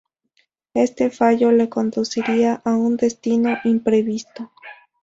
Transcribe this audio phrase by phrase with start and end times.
[0.73, 4.51] Este fallo le conduciría a un destino imprevisto.